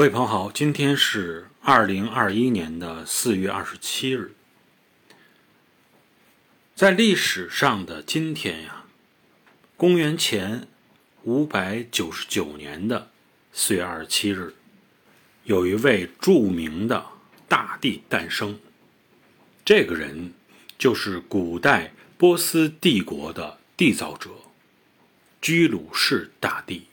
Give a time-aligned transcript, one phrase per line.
[0.00, 4.32] 各位朋友好今天是二零二一年的四月二十七日。
[6.74, 8.86] 在历史上的今天呀
[9.76, 10.66] 公元前
[11.24, 13.10] 五百九十九年的
[13.52, 14.54] 四月二十七日
[15.44, 17.04] 有一位著名的
[17.46, 18.58] 大帝诞生。
[19.66, 20.32] 这个人
[20.78, 24.30] 就是古代波斯帝国的缔造者
[25.42, 26.89] 居鲁士大帝。